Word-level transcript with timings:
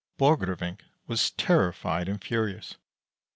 Borgrevinck 0.17 0.79
was 1.05 1.29
terrified 1.29 2.09
and 2.09 2.19
furious. 2.23 2.73